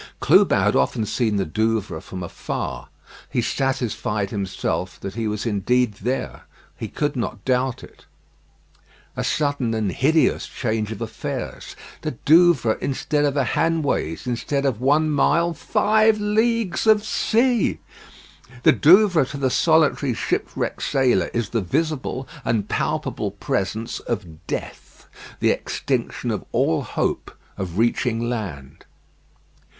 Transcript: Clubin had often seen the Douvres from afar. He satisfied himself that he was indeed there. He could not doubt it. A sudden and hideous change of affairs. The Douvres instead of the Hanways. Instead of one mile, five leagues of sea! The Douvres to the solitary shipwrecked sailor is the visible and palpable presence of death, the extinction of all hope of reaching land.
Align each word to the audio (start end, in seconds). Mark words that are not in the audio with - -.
Clubin 0.19 0.63
had 0.63 0.75
often 0.75 1.05
seen 1.05 1.35
the 1.35 1.45
Douvres 1.45 2.03
from 2.03 2.23
afar. 2.23 2.87
He 3.29 3.39
satisfied 3.39 4.31
himself 4.31 4.99
that 5.01 5.13
he 5.13 5.27
was 5.27 5.45
indeed 5.45 5.93
there. 6.01 6.45
He 6.75 6.87
could 6.87 7.15
not 7.15 7.45
doubt 7.45 7.83
it. 7.83 8.05
A 9.15 9.23
sudden 9.23 9.75
and 9.75 9.91
hideous 9.91 10.47
change 10.47 10.91
of 10.91 11.03
affairs. 11.03 11.75
The 12.01 12.17
Douvres 12.25 12.79
instead 12.81 13.25
of 13.25 13.35
the 13.35 13.43
Hanways. 13.43 14.25
Instead 14.25 14.65
of 14.65 14.81
one 14.81 15.11
mile, 15.11 15.53
five 15.53 16.19
leagues 16.19 16.87
of 16.87 17.03
sea! 17.05 17.77
The 18.63 18.71
Douvres 18.71 19.29
to 19.29 19.37
the 19.37 19.51
solitary 19.51 20.15
shipwrecked 20.15 20.81
sailor 20.81 21.29
is 21.31 21.49
the 21.49 21.61
visible 21.61 22.27
and 22.43 22.67
palpable 22.67 23.29
presence 23.29 23.99
of 23.99 24.47
death, 24.47 25.07
the 25.39 25.51
extinction 25.51 26.31
of 26.31 26.43
all 26.51 26.81
hope 26.81 27.37
of 27.55 27.77
reaching 27.77 28.27
land. 28.27 28.85